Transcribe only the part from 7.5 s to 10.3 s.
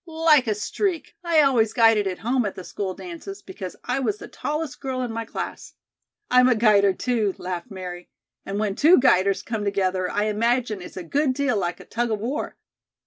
Mary, "and when two guiders come together, I